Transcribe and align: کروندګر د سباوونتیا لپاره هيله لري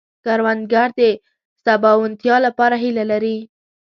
کروندګر 0.23 0.89
د 0.99 1.01
سباوونتیا 1.65 2.35
لپاره 2.45 2.75
هيله 2.83 3.03
لري 3.11 3.37